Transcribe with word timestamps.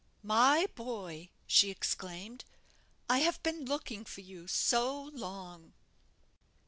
"My 0.23 0.67
boy," 0.73 1.29
she 1.45 1.69
exclaimed, 1.69 2.43
"I 3.07 3.19
have 3.19 3.43
been 3.43 3.65
looking 3.65 4.03
for 4.03 4.21
you 4.21 4.47
so 4.47 4.99
long!" 5.13 5.73